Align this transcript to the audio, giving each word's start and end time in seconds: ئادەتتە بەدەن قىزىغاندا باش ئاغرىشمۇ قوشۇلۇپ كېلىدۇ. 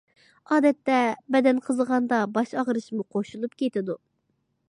ئادەتتە 0.53 0.95
بەدەن 1.35 1.59
قىزىغاندا 1.67 2.21
باش 2.37 2.55
ئاغرىشمۇ 2.61 3.07
قوشۇلۇپ 3.17 3.57
كېلىدۇ. 3.63 4.01